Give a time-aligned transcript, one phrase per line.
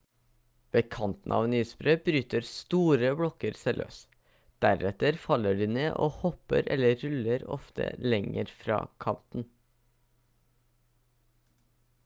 [0.75, 3.99] ved kanten av en isbre bryter store blokker seg løs
[4.65, 9.45] deretter faller de ned og hopper eller ruller ofte lenger fra kanten